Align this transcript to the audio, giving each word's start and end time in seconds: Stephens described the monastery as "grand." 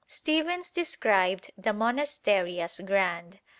Stephens 0.07 0.71
described 0.71 1.51
the 1.55 1.73
monastery 1.73 2.59
as 2.59 2.81
"grand." 2.83 3.39